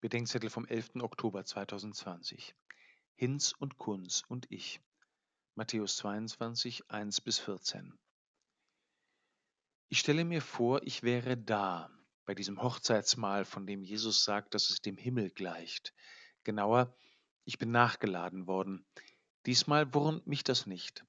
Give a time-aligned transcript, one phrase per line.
[0.00, 0.96] Bedenkzettel vom 11.
[1.00, 2.54] Oktober 2020.
[3.16, 4.80] Hinz und Kunz und ich.
[5.56, 7.98] Matthäus 22, 1 bis 14.
[9.88, 11.90] Ich stelle mir vor, ich wäre da,
[12.24, 15.92] bei diesem Hochzeitsmahl, von dem Jesus sagt, dass es dem Himmel gleicht.
[16.44, 16.96] Genauer,
[17.44, 18.86] ich bin nachgeladen worden.
[19.44, 21.04] Diesmal wurmt mich das nicht.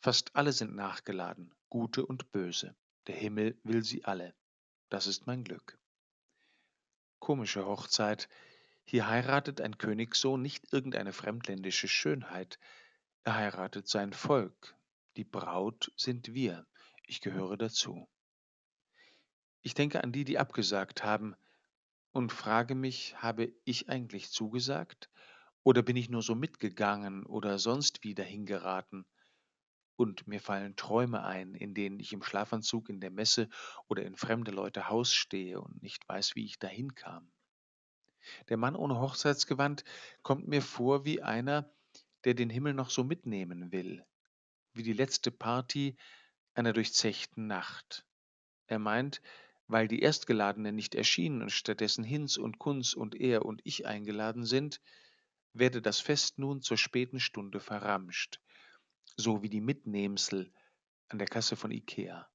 [0.00, 2.76] Fast alle sind nachgeladen, gute und böse.
[3.06, 4.34] Der Himmel will sie alle.
[4.90, 5.78] Das ist mein Glück.
[7.24, 8.28] Komische Hochzeit.
[8.84, 12.58] Hier heiratet ein Königssohn nicht irgendeine fremdländische Schönheit.
[13.22, 14.76] Er heiratet sein Volk.
[15.16, 16.66] Die Braut sind wir.
[17.06, 18.06] Ich gehöre dazu.
[19.62, 21.34] Ich denke an die, die abgesagt haben
[22.12, 25.08] und frage mich, habe ich eigentlich zugesagt?
[25.62, 29.06] Oder bin ich nur so mitgegangen oder sonst wie dahingeraten?
[29.96, 33.48] Und mir fallen Träume ein, in denen ich im Schlafanzug in der Messe
[33.88, 37.30] oder in fremde Leute Haus stehe und nicht weiß, wie ich dahin kam.
[38.48, 39.84] Der Mann ohne Hochzeitsgewand
[40.22, 41.70] kommt mir vor wie einer,
[42.24, 44.04] der den Himmel noch so mitnehmen will,
[44.72, 45.96] wie die letzte Party
[46.54, 48.06] einer durchzechten Nacht.
[48.66, 49.20] Er meint,
[49.66, 54.44] weil die Erstgeladenen nicht erschienen und stattdessen Hinz und Kunz und er und ich eingeladen
[54.44, 54.80] sind,
[55.52, 58.40] werde das Fest nun zur späten Stunde verramscht,
[59.16, 60.52] so wie die Mitnehmsel
[61.08, 62.28] an der Kasse von Ikea.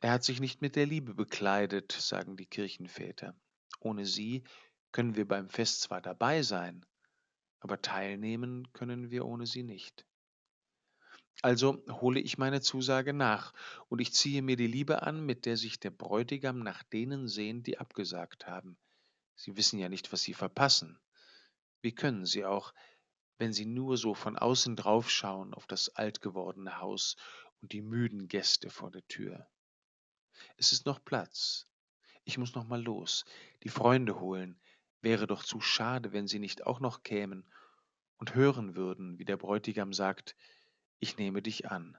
[0.00, 3.34] Er hat sich nicht mit der Liebe bekleidet, sagen die Kirchenväter.
[3.80, 4.44] Ohne sie
[4.92, 6.84] können wir beim Fest zwar dabei sein,
[7.60, 10.06] aber teilnehmen können wir ohne sie nicht.
[11.42, 13.52] Also hole ich meine Zusage nach,
[13.88, 17.66] und ich ziehe mir die Liebe an, mit der sich der Bräutigam nach denen sehnt,
[17.66, 18.78] die abgesagt haben.
[19.34, 20.98] Sie wissen ja nicht, was sie verpassen.
[21.82, 22.72] Wie können sie auch,
[23.38, 27.16] wenn sie nur so von außen draufschauen auf das alt gewordene Haus
[27.60, 29.46] und die müden Gäste vor der Tür?
[30.56, 31.66] Es ist noch Platz.
[32.24, 33.24] Ich muss noch mal los,
[33.62, 34.60] die Freunde holen.
[35.00, 37.44] Wäre doch zu schade, wenn sie nicht auch noch kämen
[38.16, 40.34] und hören würden, wie der Bräutigam sagt,
[40.98, 41.96] ich nehme dich an.